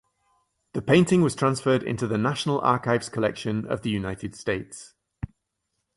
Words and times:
The 0.73 0.81
painting 0.81 1.21
was 1.21 1.35
transferred 1.35 1.83
into 1.83 2.07
the 2.07 2.17
National 2.17 2.59
Archives 2.61 3.07
Collection 3.07 3.67
of 3.67 3.83
the 3.83 3.91
United 3.91 4.33
States. 4.33 4.95